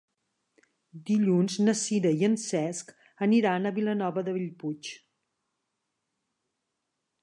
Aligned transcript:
Dilluns 1.09 1.57
na 1.65 1.75
Sira 1.81 2.15
i 2.23 2.27
en 2.29 2.39
Cesc 2.45 2.91
aniran 3.29 3.71
a 3.71 3.75
Vilanova 3.79 4.27
de 4.31 4.37
Bellpuig. 4.39 4.95